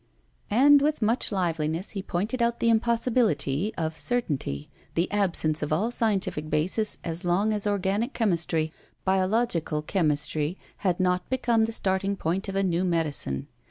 And, 0.49 0.81
with 0.81 1.03
much 1.03 1.31
liveliness, 1.31 1.91
he 1.91 2.01
pointed 2.01 2.41
out 2.41 2.59
the 2.59 2.71
impossibility 2.71 3.71
of 3.75 3.99
certainty, 3.99 4.67
the 4.95 5.11
absence 5.11 5.61
of 5.61 5.71
all 5.71 5.91
scientific 5.91 6.49
basis 6.49 6.97
as 7.03 7.23
long 7.23 7.53
as 7.53 7.67
organic 7.67 8.11
chemistry, 8.15 8.73
biological 9.05 9.83
chemistry 9.83 10.57
had 10.77 10.99
not 10.99 11.29
become 11.29 11.65
the 11.65 11.71
starting 11.71 12.15
point 12.15 12.49
of 12.49 12.55
a 12.55 12.63
new 12.63 12.83
medicine. 12.83 13.47